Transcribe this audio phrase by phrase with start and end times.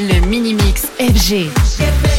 [0.00, 2.09] Le mini-mix FG.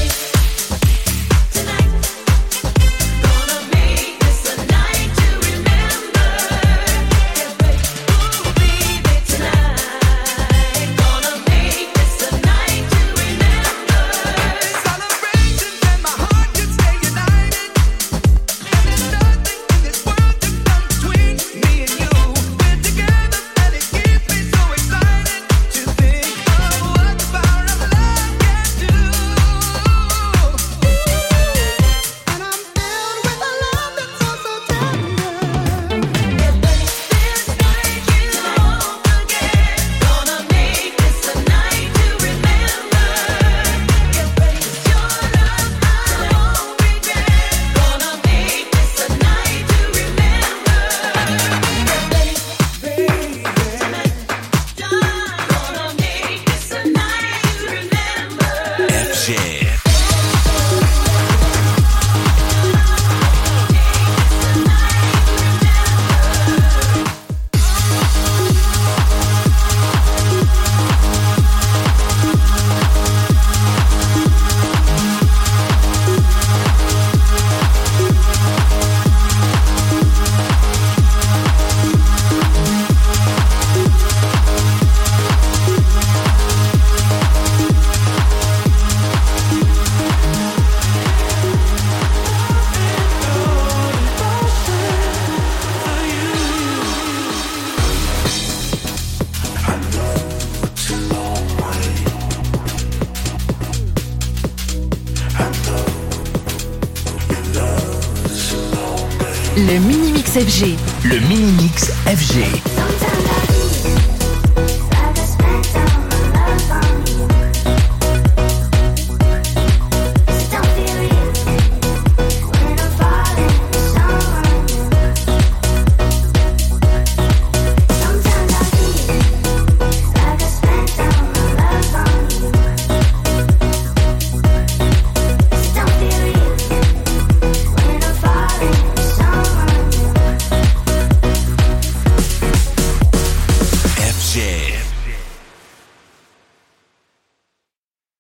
[109.58, 110.78] Le mini-mix FG.
[111.04, 113.21] Le mini-mix FG.